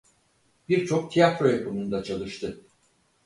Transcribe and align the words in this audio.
Birçok 0.69 1.11
tiyatro 1.11 1.47
yapımında 1.47 2.03
çalıştı. 2.03 2.61